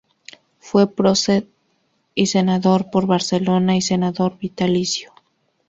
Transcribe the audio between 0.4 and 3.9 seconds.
Fue prócer y senador por Barcelona y